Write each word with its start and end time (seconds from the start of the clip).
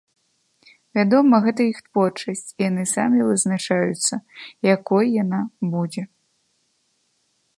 Вядома, 0.99 1.35
гэта 1.47 1.61
іх 1.71 1.81
творчасць 1.89 2.47
і 2.49 2.57
яны 2.69 2.83
самі 2.93 3.27
вызначаюцца, 3.29 4.15
якой 4.75 5.05
яна 5.23 5.41
будзе. 5.75 6.03